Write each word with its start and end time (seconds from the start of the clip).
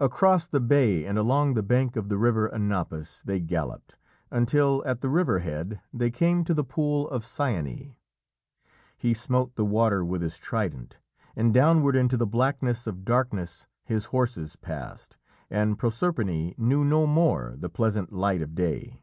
Across 0.00 0.48
the 0.48 0.58
bay 0.58 1.04
and 1.06 1.16
along 1.16 1.54
the 1.54 1.62
bank 1.62 1.94
of 1.94 2.08
the 2.08 2.18
river 2.18 2.48
Anapus 2.48 3.22
they 3.22 3.38
galloped, 3.38 3.96
until, 4.28 4.82
at 4.84 5.02
the 5.02 5.08
river 5.08 5.38
head, 5.38 5.80
they 5.94 6.10
came 6.10 6.42
to 6.42 6.52
the 6.52 6.64
pool 6.64 7.08
of 7.10 7.24
Cyane. 7.24 7.94
He 8.96 9.14
smote 9.14 9.54
the 9.54 9.64
water 9.64 10.04
with 10.04 10.20
his 10.20 10.36
trident, 10.36 10.98
and 11.36 11.54
downward 11.54 11.94
into 11.94 12.16
the 12.16 12.26
blackness 12.26 12.88
of 12.88 13.04
darkness 13.04 13.68
his 13.84 14.06
horses 14.06 14.56
passed, 14.56 15.16
and 15.48 15.78
Proserpine 15.78 16.56
knew 16.58 16.84
no 16.84 17.06
more 17.06 17.54
the 17.56 17.68
pleasant 17.68 18.12
light 18.12 18.42
of 18.42 18.56
day. 18.56 19.00